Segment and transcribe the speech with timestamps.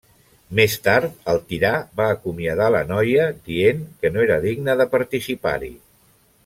[0.59, 5.75] Més tard, el tirà va acomiadar la noia dient que no era digna de participar-hi.